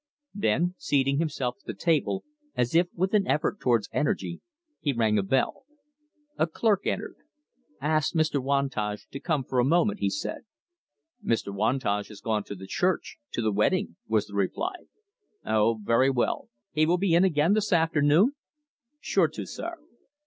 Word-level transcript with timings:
Then, 0.33 0.73
seating 0.79 1.19
himself 1.19 1.57
at 1.61 1.67
the 1.67 1.75
table, 1.75 2.23
as 2.55 2.73
if 2.73 2.87
with 2.95 3.13
an 3.13 3.27
effort 3.27 3.59
towards 3.59 3.87
energy, 3.93 4.41
he 4.79 4.93
rang 4.93 5.19
a 5.19 5.21
bell. 5.21 5.65
A 6.39 6.47
clerk 6.47 6.87
entered. 6.87 7.17
"Ask 7.79 8.15
Mr. 8.15 8.41
Wantage 8.41 9.07
to 9.11 9.19
come 9.19 9.43
for 9.43 9.59
a 9.59 9.63
moment," 9.63 9.99
he 9.99 10.09
said. 10.09 10.41
"Mr. 11.23 11.53
Wantage 11.53 12.07
has 12.07 12.19
gone 12.19 12.43
to 12.45 12.55
the 12.55 12.65
church 12.65 13.17
to 13.33 13.43
the 13.43 13.51
wedding," 13.51 13.95
was 14.07 14.25
the 14.25 14.33
reply. 14.33 14.73
"Oh, 15.45 15.75
very 15.83 16.09
well. 16.09 16.49
He 16.71 16.87
will 16.87 16.97
be 16.97 17.13
in 17.13 17.23
again 17.23 17.53
this 17.53 17.71
afternoon?" 17.71 18.31
"Sure 18.99 19.27
to, 19.27 19.45
sir." 19.45 19.75